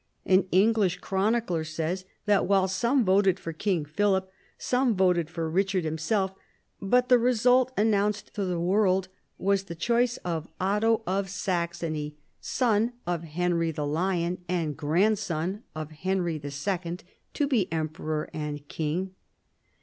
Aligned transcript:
An 0.25 0.47
English 0.51 0.97
chronicler 0.97 1.63
says 1.63 2.05
that 2.25 2.47
while 2.47 2.67
some 2.67 3.05
voted 3.05 3.39
for 3.39 3.53
King 3.53 3.85
Philip, 3.85 4.31
some 4.57 4.95
voted 4.95 5.29
for 5.29 5.47
Richard 5.47 5.83
himself; 5.85 6.33
but 6.81 7.07
the 7.07 7.19
result 7.19 7.71
announced 7.77 8.33
to 8.33 8.43
the 8.43 8.59
world 8.59 9.09
was 9.37 9.65
the 9.65 9.75
choice 9.75 10.17
of 10.25 10.47
Otto 10.59 11.03
of 11.05 11.29
Saxony, 11.29 12.15
son 12.39 12.93
of 13.05 13.21
Henry 13.25 13.69
the 13.69 13.85
Lion, 13.85 14.43
and 14.49 14.75
grandson 14.75 15.61
of 15.75 15.91
Henry 15.91 16.41
II., 16.43 16.97
to 17.35 17.47
be 17.47 17.71
emperor 17.71 18.27
and 18.33 18.67
king. 18.67 19.13